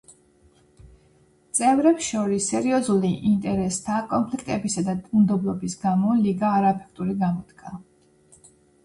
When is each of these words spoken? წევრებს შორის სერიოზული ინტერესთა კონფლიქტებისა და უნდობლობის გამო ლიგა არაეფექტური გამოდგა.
წევრებს 1.57 2.07
შორის 2.13 2.47
სერიოზული 2.53 3.11
ინტერესთა 3.31 3.97
კონფლიქტებისა 4.13 4.85
და 4.87 4.95
უნდობლობის 5.21 5.77
გამო 5.85 6.17
ლიგა 6.23 6.51
არაეფექტური 6.61 7.15
გამოდგა. 7.21 7.77